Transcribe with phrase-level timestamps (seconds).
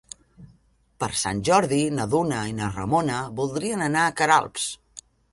[1.01, 4.65] Per Sant Jordi na Duna i na Ramona voldrien anar a Queralbs.